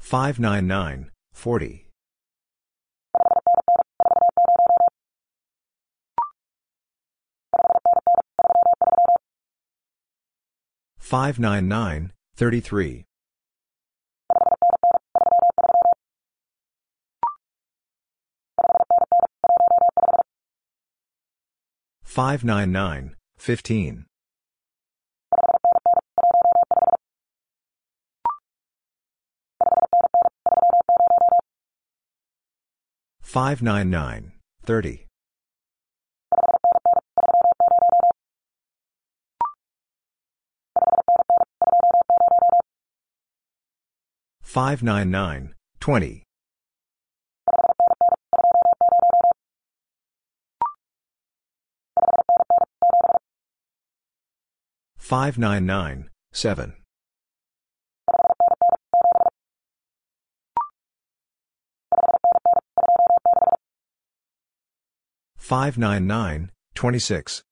[0.09, 1.87] 599, 40.
[10.99, 13.05] 599, 33.
[22.03, 24.07] 599, 15.
[33.39, 34.33] 599,
[34.65, 35.07] 30.
[44.43, 46.25] 599, 20.
[54.99, 56.88] 599, 7.
[65.49, 67.43] 599, 26.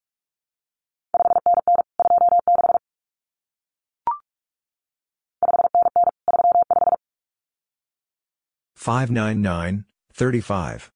[8.75, 10.93] Five nine nine thirty five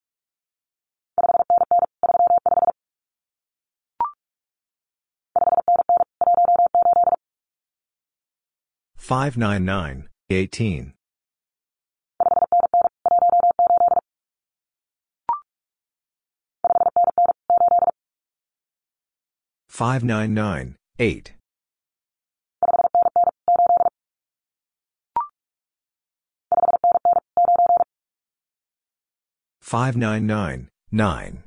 [8.98, 10.92] five nine nine eighteen
[19.80, 21.32] 599, 8.
[29.62, 31.42] 599, 9.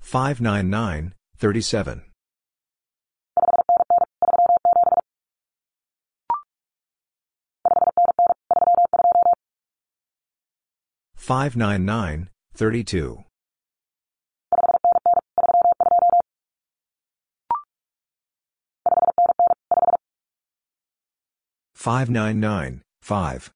[0.00, 2.11] 599, 37.
[11.22, 12.26] 599,
[12.56, 13.22] 32.
[21.76, 23.50] 599, 5.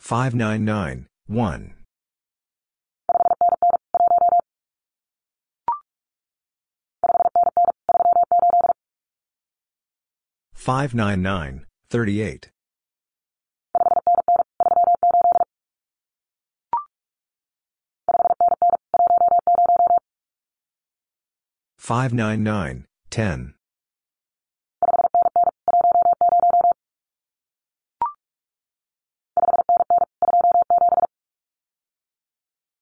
[0.00, 1.81] 599, 1.
[10.64, 12.50] 599, 38.
[21.78, 23.54] 599, 10.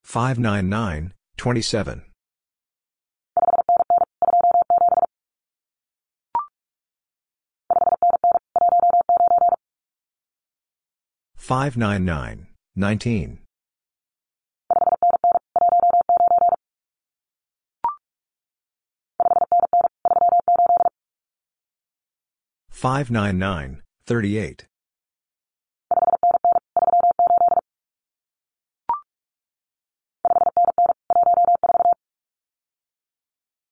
[0.05, 2.10] 599, 27.
[11.51, 12.47] 599,
[12.77, 13.39] 19.
[22.71, 24.67] 599, 38.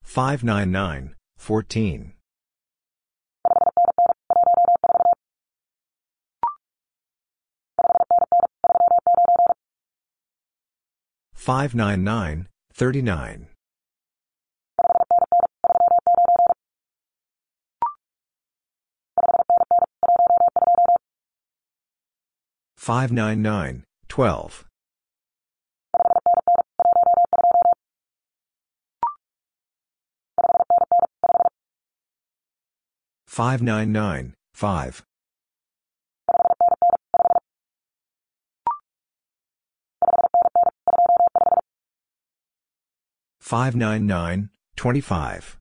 [0.03, 2.18] 599, 14.
[11.49, 13.47] 599, 39.
[22.77, 24.65] 599, 12.
[33.27, 35.07] 599, 5.
[43.49, 45.57] 599, 25.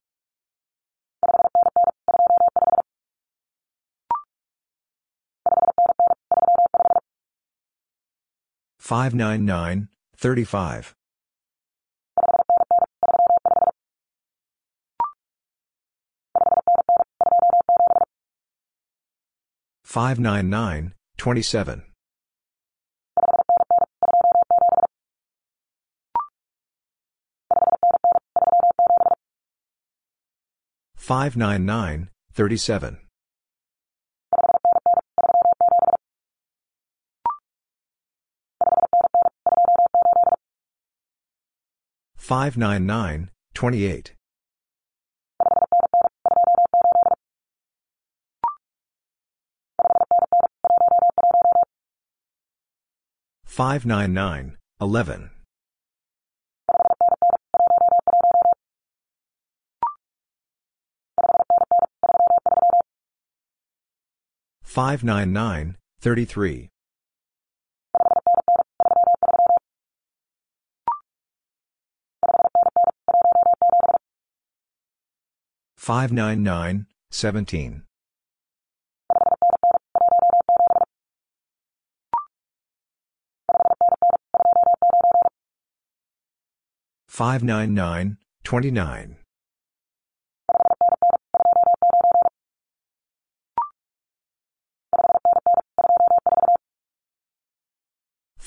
[8.77, 9.87] 599,
[10.17, 10.95] 35.
[19.85, 21.96] 599, 27.
[31.07, 32.97] 599, 37.
[42.17, 44.15] 599, 28.
[53.45, 55.36] 599, 11.
[64.77, 66.69] 599, 33.
[75.77, 77.81] 599, 17.
[87.09, 89.17] 599, 29.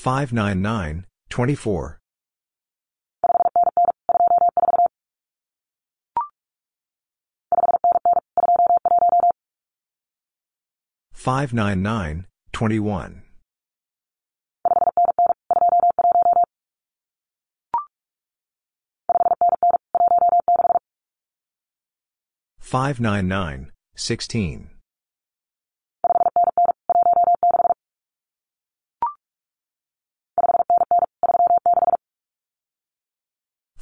[0.03, 1.99] 599, 24.
[11.13, 13.21] 599, 21.
[22.59, 24.80] 599, 16.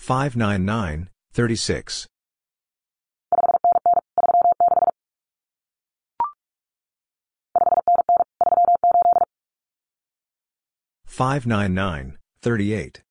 [0.09, 2.07] 599, 36.
[11.05, 13.03] 599, 38.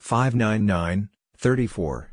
[0.00, 1.08] 599,
[1.38, 2.12] 34.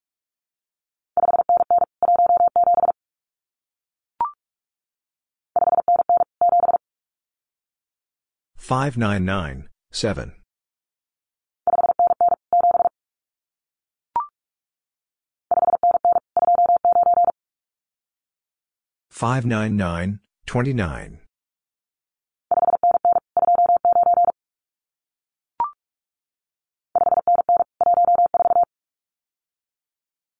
[8.61, 10.33] 599, 14.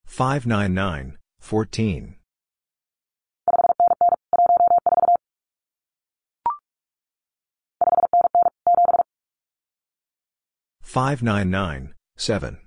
[0.05, 2.20] 599, 17.
[10.93, 12.57] 599, 7.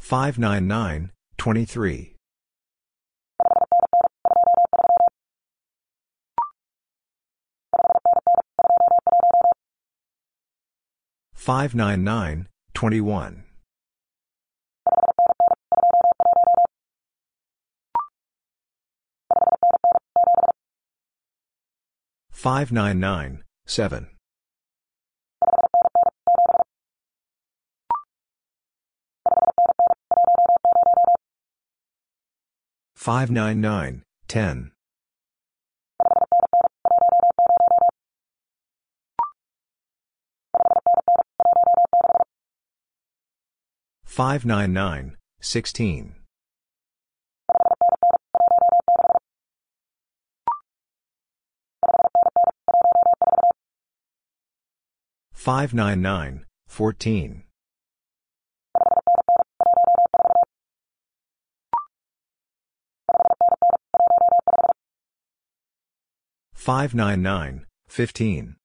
[0.00, 2.16] 599, 29.
[11.36, 12.74] 599, 14.
[12.74, 12.74] 599, 7.
[12.74, 12.82] 599, 23.
[12.82, 13.51] 599, 21.
[22.42, 24.08] 599, 7.
[32.96, 34.72] 599, 10.
[44.04, 46.21] 599, 16.
[55.44, 57.42] 599, 14.
[66.54, 68.56] 599, 15.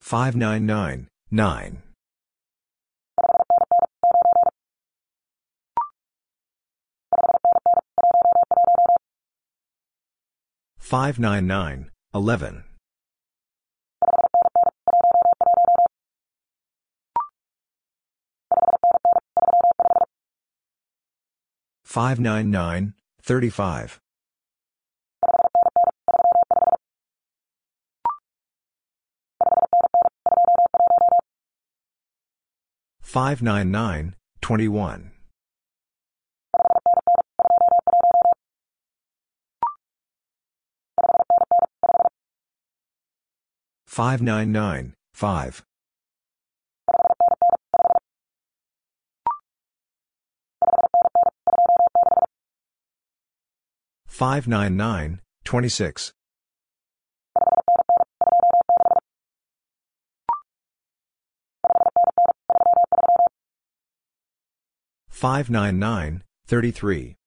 [0.00, 1.82] 599, 9.
[10.92, 12.64] 599, 11.
[21.86, 22.92] 599,
[23.22, 24.00] 35.
[33.00, 35.21] 599, 21.
[43.92, 45.62] 599, 5.
[54.08, 56.12] 599, 26.
[65.10, 67.21] 599, 33.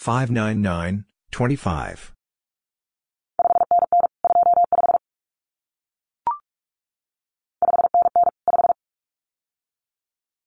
[0.00, 2.14] 599, 25.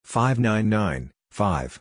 [0.04, 1.80] 599, 5.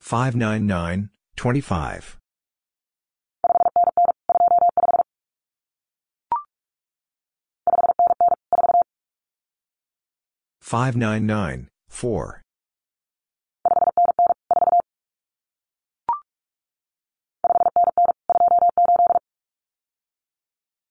[0.00, 2.18] 599, 25.
[10.66, 12.42] 599, 4.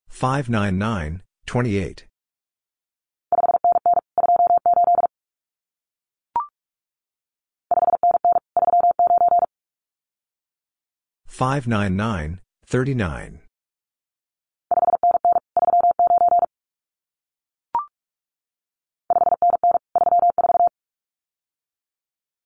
[0.07, 2.05] Five nine nine twenty eight
[11.27, 13.41] five nine nine thirty nine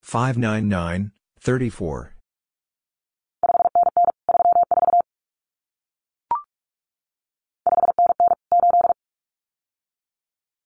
[0.09, 2.15] 599, 34.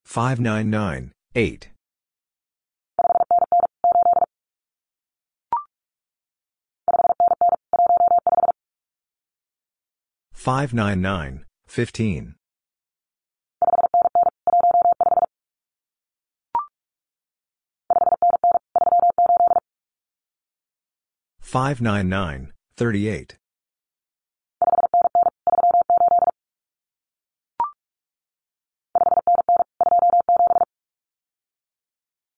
[0.05, 1.69] 599, 8.
[10.31, 12.35] 599, 15.
[21.53, 23.37] 599, 38.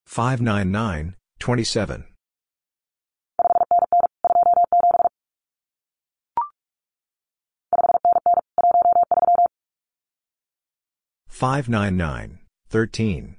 [0.06, 2.04] 599, 27.
[11.30, 13.38] 599, 13.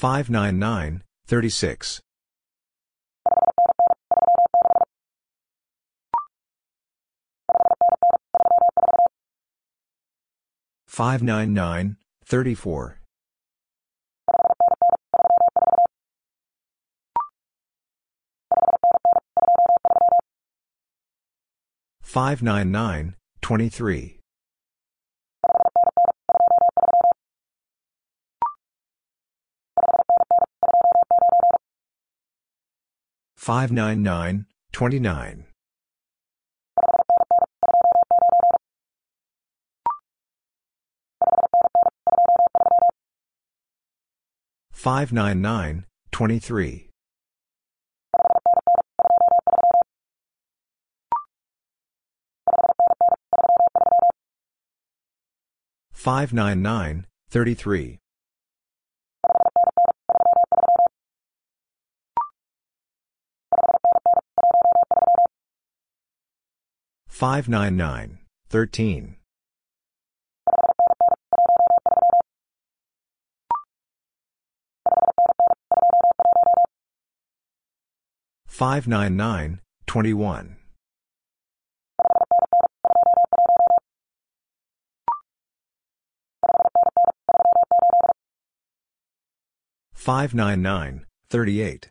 [0.00, 2.00] 599, 36.
[10.86, 13.00] 599, 34.
[22.04, 24.17] 599, 23.
[33.48, 35.46] 599, 29.
[44.70, 46.90] 599, 23.
[55.94, 57.98] 599, 33.
[67.18, 68.18] 599,
[68.48, 69.16] 13.
[78.46, 79.58] 599,
[79.88, 80.56] 21.
[89.92, 91.90] 599, 38.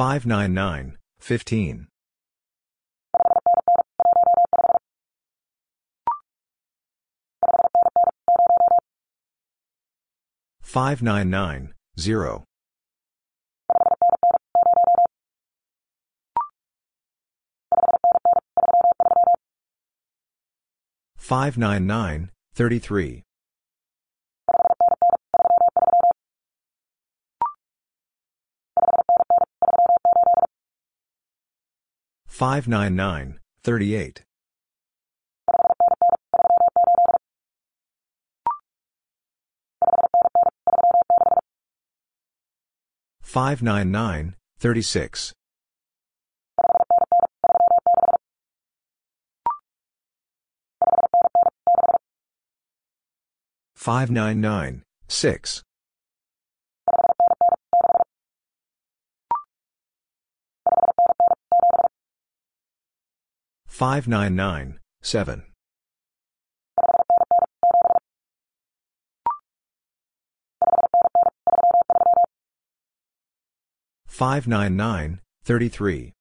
[0.00, 1.86] 599, 15.
[10.62, 12.44] 599, 0.
[21.18, 23.22] 599, 33.
[32.40, 34.22] 599, 38.
[43.20, 45.34] 599, 36.
[53.76, 55.62] 599, 6.
[63.80, 65.42] 599, 7.
[74.06, 76.12] 599, 33.